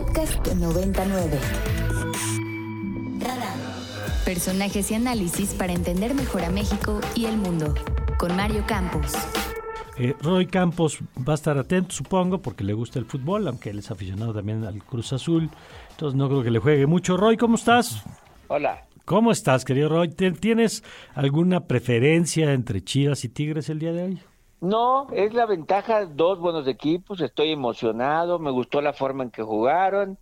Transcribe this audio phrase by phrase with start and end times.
[0.00, 1.38] Podcast 99.
[4.24, 7.74] Personajes y análisis para entender mejor a México y el mundo.
[8.18, 9.12] Con Mario Campos.
[9.98, 13.80] Eh, Roy Campos va a estar atento, supongo, porque le gusta el fútbol, aunque él
[13.80, 15.50] es aficionado también al Cruz Azul.
[15.90, 17.18] Entonces no creo que le juegue mucho.
[17.18, 18.02] Roy, ¿cómo estás?
[18.48, 18.86] Hola.
[19.04, 20.08] ¿Cómo estás, querido Roy?
[20.08, 20.82] ¿Tienes
[21.14, 24.20] alguna preferencia entre Chivas y Tigres el día de hoy?
[24.60, 29.42] No, es la ventaja, dos buenos equipos, estoy emocionado, me gustó la forma en que
[29.42, 30.18] jugaron,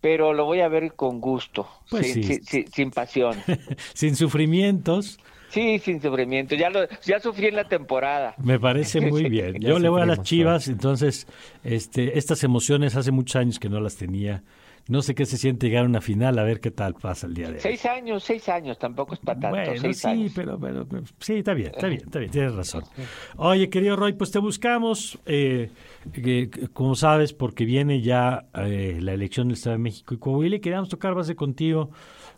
[0.00, 2.40] pero lo voy a ver con gusto, Pues sin, sí.
[2.42, 3.36] sin- sin pasión.
[3.94, 8.34] Sin sufrimientos, Sí, sin sufrimiento, ya, lo, ya sufrí en la temporada.
[8.38, 9.54] me parece muy bien.
[9.60, 11.26] Yo le voy a las Chivas, entonces
[11.62, 14.42] este, estas emociones hace muchos años que no las tenía.
[14.88, 17.34] No sé qué se siente llegar a una final, a ver qué tal pasa el
[17.34, 17.60] día de hoy.
[17.60, 20.32] Seis años, seis años, tampoco es para tanto, Bueno, seis sí, años.
[20.34, 22.84] pero, pero, pero- sí, está bien, está bien, está bien, tienes razón.
[23.36, 25.70] Oye, querido Roy, pues te buscamos, eh,
[26.12, 30.56] que, como sabes, porque viene ya eh, la elección del Estado de México y Coahuila
[30.56, 31.90] y queríamos tocar base contigo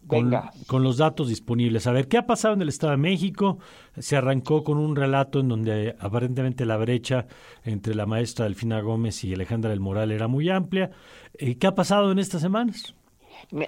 [0.07, 0.51] con, Venga.
[0.67, 1.87] con los datos disponibles.
[1.87, 3.59] A ver, ¿qué ha pasado en el Estado de México?
[3.99, 7.27] Se arrancó con un relato en donde aparentemente la brecha
[7.65, 10.91] entre la maestra Delfina Gómez y Alejandra del Moral era muy amplia.
[11.35, 12.95] Eh, ¿Qué ha pasado en estas semanas?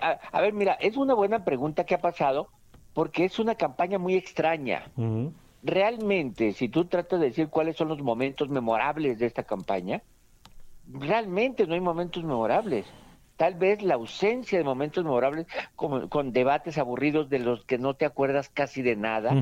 [0.01, 2.49] A, a ver, mira, es una buena pregunta que ha pasado,
[2.93, 4.91] porque es una campaña muy extraña.
[5.63, 10.03] Realmente, si tú tratas de decir cuáles son los momentos memorables de esta campaña,
[10.89, 12.87] realmente no hay momentos memorables.
[13.41, 17.95] Tal vez la ausencia de momentos memorables como- con debates aburridos de los que no
[17.95, 19.33] te acuerdas casi de nada.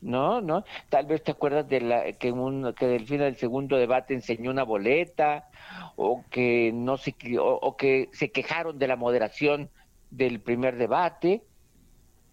[0.00, 0.40] ¿no?
[0.40, 0.64] ¿No?
[0.88, 4.50] Tal vez te acuerdas de la que un que del final del segundo debate enseñó
[4.50, 5.48] una boleta
[5.94, 9.70] o que no se o, o que se quejaron de la moderación
[10.10, 11.42] del primer debate,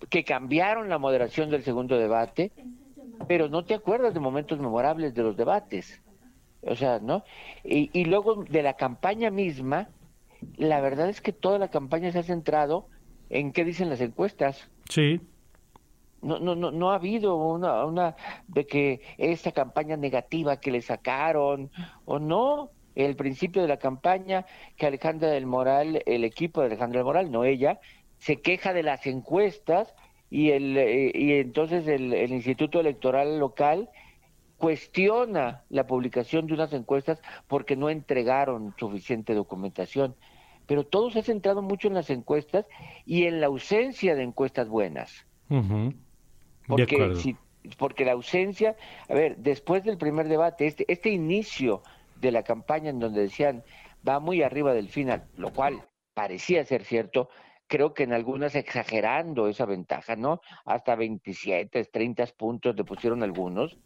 [0.10, 2.52] que cambiaron la moderación del segundo debate,
[3.28, 6.02] pero no te acuerdas de momentos memorables de los debates.
[6.64, 7.24] O sea, ¿no?
[7.64, 9.88] Y, y luego de la campaña misma,
[10.58, 12.88] la verdad es que toda la campaña se ha centrado
[13.30, 15.20] en qué dicen las encuestas Sí.
[16.22, 18.16] no, no, no, no ha habido una, una
[18.48, 21.72] de que esta campaña negativa que le sacaron
[22.06, 22.72] o no.
[22.96, 24.46] El principio de la campaña
[24.78, 27.80] que Alejandra del Moral, el equipo de Alejandra del Moral, no ella,
[28.20, 29.94] se queja de las encuestas
[30.30, 33.90] y el eh, y entonces el, el Instituto Electoral local
[34.58, 40.16] cuestiona la publicación de unas encuestas porque no entregaron suficiente documentación.
[40.68, 42.66] Pero todo se ha centrado mucho en las encuestas
[43.06, 45.26] y en la ausencia de encuestas buenas.
[46.68, 47.38] Porque, si-
[47.78, 48.76] porque la ausencia,
[49.08, 51.84] a ver, después del primer debate, este, este inicio
[52.16, 53.64] de la campaña en donde decían
[54.08, 55.84] va muy arriba del final, lo cual
[56.14, 57.30] parecía ser cierto,
[57.68, 60.42] creo que en algunas exagerando esa ventaja, ¿no?
[60.66, 63.78] Hasta 27, 30 puntos le pusieron algunos.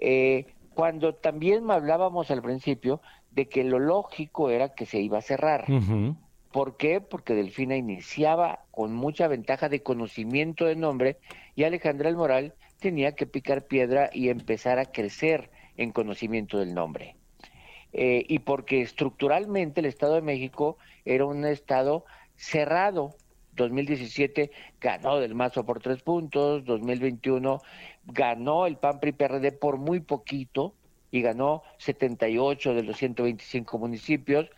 [0.00, 3.00] Eh, cuando también hablábamos al principio
[3.30, 5.70] de que lo lógico era que se iba a cerrar.
[5.70, 6.16] Ujú.
[6.52, 7.00] ¿Por qué?
[7.00, 11.18] Porque Delfina iniciaba con mucha ventaja de conocimiento de nombre
[11.54, 16.74] y Alejandra el Moral tenía que picar piedra y empezar a crecer en conocimiento del
[16.74, 17.16] nombre.
[17.92, 22.04] Eh, y porque estructuralmente el Estado de México era un Estado
[22.36, 23.16] cerrado.
[23.58, 27.60] 2017 ganó del Mazo por tres puntos, 2021
[28.04, 30.74] ganó el PAN PRI PRD por muy poquito
[31.10, 34.48] y ganó 78 de los 125 municipios,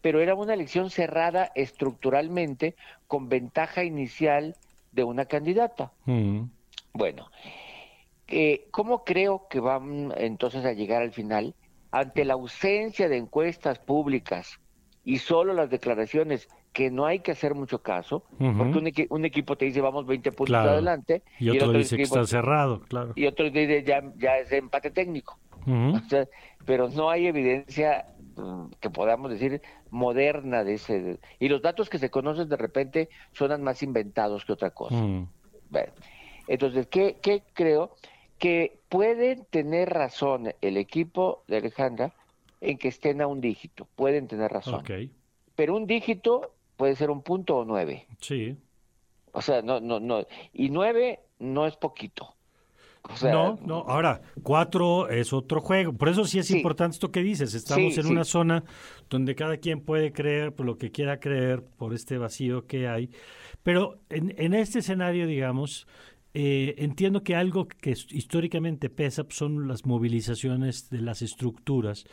[0.00, 2.74] pero era una elección cerrada estructuralmente
[3.06, 4.56] con ventaja inicial
[4.90, 5.92] de una candidata.
[6.06, 6.48] Ujú.
[6.92, 7.30] Bueno,
[8.26, 11.54] eh, ¿cómo creo que van entonces a llegar al final?
[11.92, 14.60] Ante la ausencia de encuestas públicas
[15.02, 19.24] y solo las declaraciones que no hay que hacer mucho caso, porque un, equi- un
[19.24, 20.70] equipo te dice vamos 20 puntos Claro.
[20.70, 23.12] adelante Y otro dice que equipo- está cerrado, claro.
[23.16, 25.38] y otro dice ya, ya es empate técnico.
[25.66, 25.96] Ujú.
[25.96, 26.26] O sea,
[26.64, 29.60] pero no hay evidencia mm, que podamos decir
[29.90, 34.52] moderna de ese y los datos que se conocen de repente suenan más inventados que
[34.52, 34.94] otra cosa.
[35.70, 35.92] Bueno,
[36.46, 37.94] entonces, ¿qué, qué creo?
[38.38, 42.14] Que pueden tener razón el equipo de Alejandra
[42.60, 44.82] en que estén a un dígito, pueden tener razón.
[45.56, 48.06] Pero un dígito puede ser un punto o nueve.
[48.20, 48.56] sí.
[49.32, 50.26] O sea, no, no, no.
[50.52, 52.34] Y nueve no es poquito.
[53.02, 55.92] O sea, no, no, ahora, cuatro es otro juego.
[55.92, 56.56] Por eso sí es Sí.
[56.56, 57.54] importante esto que dices.
[57.54, 58.12] Estamos Sí, en sí.
[58.12, 58.64] una zona
[59.08, 63.10] donde cada quien puede creer por lo que quiera creer, por este vacío que hay.
[63.62, 65.86] Pero en, en este escenario, digamos,
[66.34, 72.04] eh, entiendo que algo que históricamente pesa son las movilizaciones de las estructuras.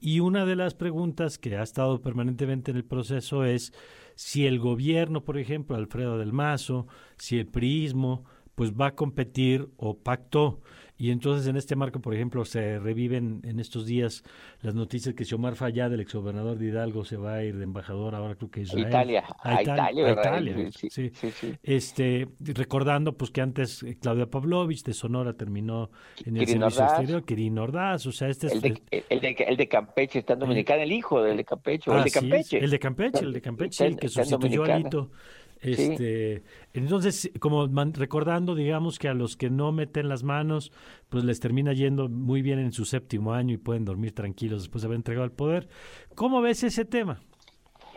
[0.00, 3.72] Y una de las preguntas que ha estado permanentemente en el proceso es
[4.14, 6.86] si el gobierno, por ejemplo, Alfredo del Mazo,
[7.16, 8.24] si el priismo,
[8.54, 10.60] pues va a competir o pactó
[10.98, 14.24] Y entonces en este marco, por ejemplo, se reviven en estos días
[14.62, 18.16] las noticias que Xiomar Fallá, del exgobernador de Hidalgo, se va a ir de embajador
[18.16, 18.88] ahora creo que Israel.
[18.88, 24.82] Italia, a, Italia, Italia, sí, sí, sí, Este, recordando pues que antes eh, Claudia Pavlovich
[24.82, 25.90] de Sonora terminó
[26.24, 29.68] en el servicio exterior, Kirin Ordaz, o sea, este el de, el de, el de
[29.68, 32.58] Campeche está en Dominicana, el hijo del de Campeche, el de Campeche.
[32.58, 35.10] el de Campeche, el de Campeche, el que sustituyó a Lito.
[35.60, 40.72] Este, Entonces, como recordando, digamos que a los que no meten las manos,
[41.08, 44.82] pues les termina yendo muy bien en su séptimo año y pueden dormir tranquilos después
[44.82, 45.68] de haber entregado el poder.
[46.14, 47.20] ¿Cómo ves ese tema?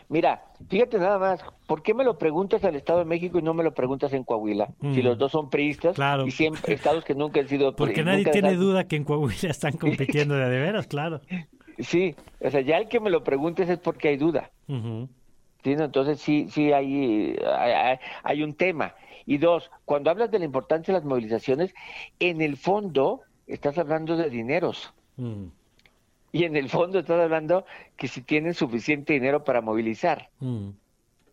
[0.08, 3.54] Mira, fíjate nada más, ¿por qué me lo preguntas al Estado de México y no
[3.54, 4.68] me lo preguntas en Coahuila?
[4.80, 5.04] Si mm.
[5.04, 8.84] los dos son priistas y siempre estados que nunca han sido Porque nadie tiene duda
[8.84, 11.22] que en Coahuila están compitiendo de, de veras, claro.
[11.78, 14.50] Sí, o sea, ya el que me lo preguntes es porque hay duda.
[15.64, 17.36] Entonces sí, sí hay,
[18.24, 18.94] hay, un tema.
[19.26, 21.74] Y dos, cuando hablas de la importancia de las movilizaciones,
[22.18, 24.92] en el fondo estás hablando de dineros.
[25.16, 25.46] Mm.
[26.32, 27.64] Y en el fondo estás hablando
[27.96, 30.30] que si tienen suficiente dinero para movilizar.
[30.40, 30.70] Mm.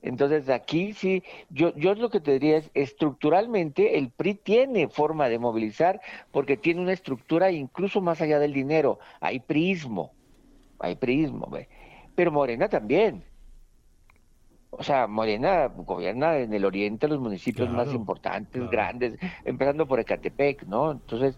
[0.01, 5.27] Entonces aquí sí, yo, yo lo que te diría es, estructuralmente el PRI tiene forma
[5.27, 5.99] de movilizar
[6.31, 8.99] porque tiene una estructura incluso más allá del dinero.
[9.19, 10.13] Hay prismo,
[10.79, 11.49] hay prismo.
[12.15, 13.23] Pero Morena también.
[14.71, 20.63] O sea, Morena gobierna en el oriente los municipios más importantes, grandes, empezando por Ecatepec,
[20.65, 20.91] ¿no?
[20.91, 21.35] Entonces,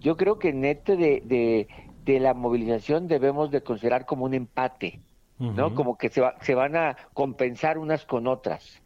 [0.00, 1.68] yo creo que en este de,
[2.04, 5.00] de, la movilización debemos de considerar como un empate,
[5.38, 5.74] ¿no?
[5.74, 8.82] Como que se, va, se van a compensar unas con otras.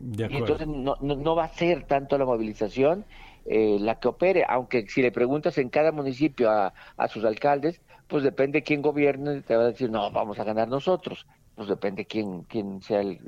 [0.00, 3.04] y entonces no, no, va a ser tanto la movilización
[3.44, 7.82] eh, la que opere, aunque si le preguntas en cada municipio a, a sus alcaldes,
[8.08, 11.26] pues depende quién gobierne, te va a decir, no, vamos a ganar nosotros
[11.60, 13.20] pues depende quién, quién sea el,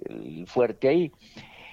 [0.47, 1.13] fuerte ahí.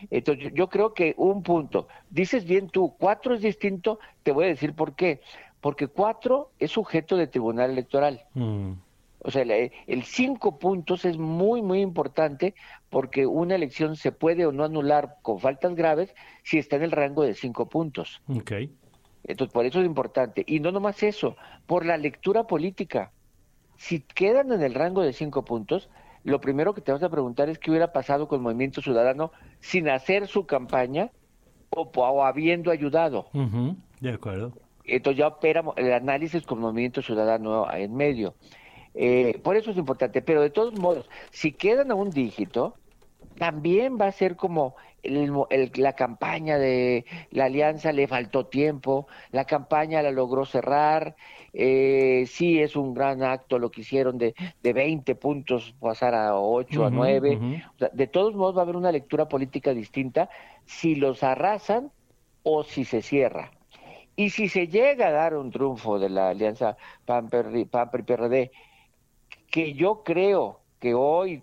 [0.09, 4.47] Entonces, yo creo que un punto, dices bien tú, cuatro es distinto, te voy a
[4.49, 5.21] decir por qué.
[5.61, 8.25] Porque cuatro es sujeto de tribunal electoral.
[8.33, 8.73] Mm.
[9.19, 12.55] O sea, el cinco puntos es muy, muy importante
[12.89, 16.13] porque una elección se puede o no anular con faltas graves
[16.43, 18.21] si está en el rango de cinco puntos.
[18.27, 18.69] Okay.
[19.23, 20.43] Entonces, por eso es importante.
[20.45, 23.13] Y no nomás eso, por la lectura política.
[23.77, 25.89] Si quedan en el rango de cinco puntos,
[26.23, 29.89] lo primero que te vas a preguntar es qué hubiera pasado con Movimiento Ciudadano sin
[29.89, 31.11] hacer su campaña
[31.69, 33.27] o, habiendo ayudado.
[33.99, 34.53] de acuerdo.
[34.85, 38.33] Entonces ya opera el análisis con Movimiento Ciudadano en medio.
[38.95, 42.75] Eh, por eso es importante, pero de todos modos, si quedan a un dígito,
[43.39, 50.01] también va a ser como la campaña de la alianza le faltó tiempo, la campaña
[50.01, 51.15] la logró cerrar,
[51.53, 56.37] eh, sí es un gran acto lo que hicieron de, de 20 puntos pasar a
[56.37, 57.63] 8, a 9,
[57.93, 60.29] de todos modos va a haber una lectura política distinta
[60.65, 61.91] si los arrasan
[62.43, 63.51] o si se cierra.
[64.15, 66.75] Y si se llega a dar un triunfo de la alianza
[67.05, 68.51] PAN-PRI-PRD,
[69.49, 71.41] que yo creo que hoy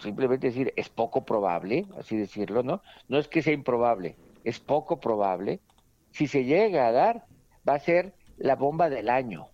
[0.00, 2.82] simplemente decir es poco probable, así decirlo, ¿no?
[3.08, 5.60] No es que sea improbable, es poco probable.
[6.10, 7.24] Si se llega a dar,
[7.68, 9.48] va a ser la bomba del año.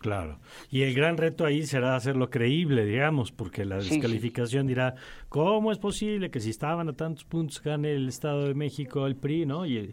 [0.00, 0.38] Claro.
[0.70, 4.94] Y el gran reto ahí será hacerlo creíble, digamos, porque la descalificación dirá,
[5.28, 9.16] ¿cómo es posible que si estaban a tantos puntos gane el Estado de México el
[9.16, 9.66] PRI, ¿no?
[9.66, 9.92] Y,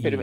[0.00, 0.22] Pero,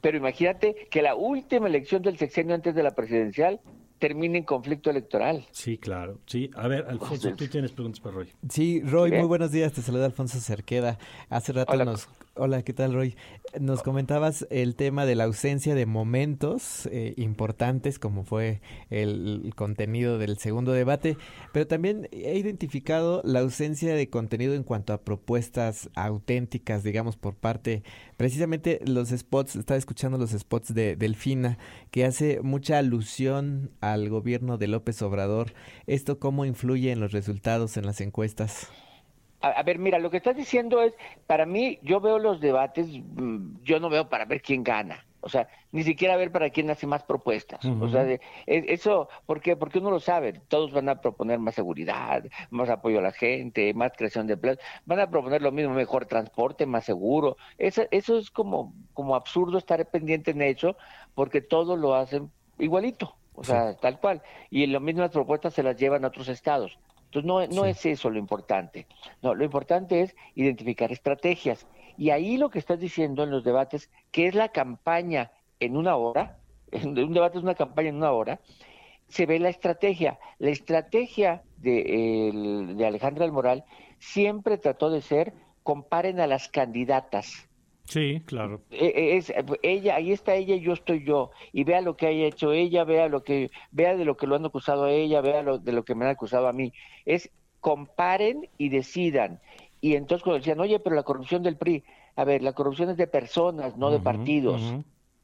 [0.00, 3.60] pero imagínate que la última elección del sexenio antes de la presidencial
[4.04, 5.46] termine en conflicto electoral.
[5.50, 6.18] Sí, claro.
[6.26, 8.28] Sí, a ver, Alfonso, tú tienes preguntas para Roy.
[8.50, 9.72] Sí, Roy, muy buenos días.
[9.72, 10.98] Te saluda Alfonso Cerqueda.
[11.30, 13.14] Hace rato nos Hola, ¿qué tal, Roy?
[13.60, 18.60] Nos comentabas el tema de la ausencia de momentos eh, importantes, como fue
[18.90, 21.16] el, contenido del segundo debate,
[21.52, 27.36] pero también he identificado la ausencia de contenido en cuanto a propuestas auténticas, digamos, por
[27.36, 27.84] parte,
[28.16, 31.58] precisamente los spots, estaba escuchando los spots de Delfina,
[31.92, 35.52] que hace mucha alusión al gobierno de López Obrador.
[35.86, 38.72] ¿Esto cómo influye en los resultados en las encuestas?
[39.44, 40.96] A, ver, mira, lo que estás diciendo es,
[41.26, 45.04] para mí, yo veo los debates, mm, yo no veo para ver quién gana.
[45.20, 47.64] O sea, ni siquiera ver para quién hace más propuestas.
[47.80, 49.56] O sea, de, e, eso, ¿por qué?
[49.56, 50.34] Porque uno lo sabe.
[50.48, 54.58] Todos van a proponer más seguridad, más apoyo a la gente, más creación de empleos.
[54.84, 57.38] Van a proponer lo mismo, mejor transporte, más seguro.
[57.56, 60.76] Eso, eso es como, como absurdo estar pendiente en eso,
[61.14, 63.16] porque todos lo hacen igualito.
[63.34, 64.22] O sea, tal cual.
[64.50, 66.78] Y las mismas propuestas se las llevan a otros estados.
[67.14, 68.86] Entonces, no, no es eso lo importante.
[69.22, 71.66] No, lo importante es identificar estrategias.
[71.96, 75.30] Y ahí lo que estás diciendo en los debates, que es la campaña
[75.60, 76.38] en una hora,
[76.72, 78.40] un debate es una campaña en una hora,
[79.06, 80.18] se ve la estrategia.
[80.38, 83.64] La estrategia de, de Alejandra del Moral
[83.98, 87.48] siempre trató de ser, comparen a las candidatas,
[87.84, 88.62] Sí, claro.
[88.70, 91.30] E, e, es, ella, ahí está ella y yo estoy yo.
[91.52, 94.36] Y vea lo que haya hecho ella, vea lo que, vea de lo que lo
[94.36, 96.72] han acusado a ella, vea lo, de lo que me han acusado a mí.
[97.04, 99.40] Es comparen y decidan.
[99.80, 101.84] Y entonces cuando decían, oye, pero la corrupción del PRI,
[102.16, 104.62] a ver, la corrupción es de personas, no de partidos.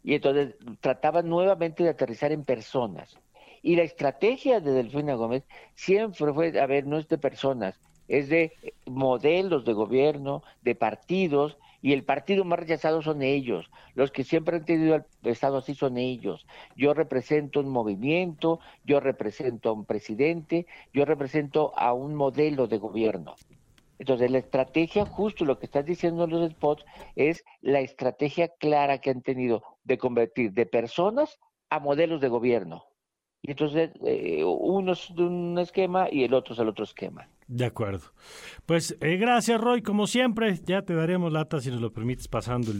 [0.02, 3.19] Y entonces trataban nuevamente de aterrizar en personas.
[3.62, 8.29] Y la estrategia de Delfina Gómez siempre fue, a ver, no es de personas, es
[8.29, 8.52] de
[8.87, 13.71] modelos de gobierno, de partidos, y el partido más rechazado son ellos.
[13.95, 16.47] Los que siempre han tenido el Estado así son ellos.
[16.77, 22.79] Yo represento un movimiento, yo represento a un presidente, yo represento a un modelo de
[22.79, 23.35] gobierno.
[23.99, 26.85] Entonces, la estrategia, justo lo que estás diciendo en los spots,
[27.17, 32.85] es la estrategia clara que han tenido de convertir de personas a modelos de gobierno.
[33.43, 37.29] Y entonces, eh, uno es de un esquema y el otro es el otro esquema.
[37.50, 38.12] De acuerdo.
[38.64, 39.83] Pues eh, gracias, Roy.
[39.83, 42.73] Como siempre, ya te daremos lata si nos lo permites pasando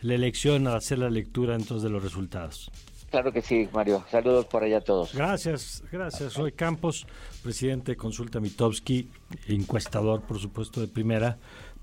[0.00, 2.68] la elección a hacer la lectura entonces de los resultados.
[3.12, 4.04] Claro que sí, Mario.
[4.10, 5.14] Saludos por allá a todos.
[5.14, 6.34] Gracias, gracias.
[6.34, 7.06] Roy Campos,
[7.44, 9.08] presidente de Consulta Mitowski,
[9.46, 11.38] encuestador, por supuesto, de primera,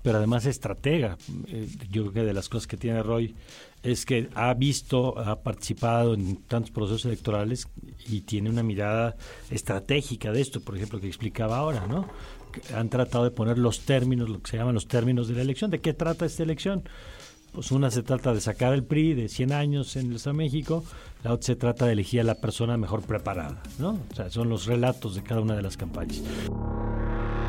[0.06, 1.18] pero además estratega.
[1.48, 3.34] Eh, yo creo que de las cosas que tiene Roy
[3.82, 7.66] es que ha visto, ha participado en tantos procesos electorales
[8.06, 9.16] y tiene una mirada
[9.50, 12.06] estratégica de esto, por ejemplo, que explicaba ahora, ¿no?
[12.72, 15.72] han tratado de poner los términos, lo que se llaman los términos de la elección.
[15.72, 16.84] ¿De qué trata esta elección?
[17.50, 20.44] Pues una se trata de sacar el PRI de 100 años en el Estado de
[20.44, 20.84] México,
[21.24, 23.98] la otra se trata de elegir a la persona mejor preparada, ¿no?
[24.12, 26.22] O sea, son los relatos de cada una de las campañas.